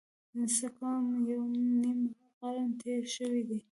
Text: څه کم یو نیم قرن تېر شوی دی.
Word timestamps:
څه 0.55 0.67
کم 0.77 1.05
یو 1.31 1.43
نیم 1.81 1.99
قرن 2.39 2.69
تېر 2.81 3.03
شوی 3.15 3.43
دی. 3.49 3.59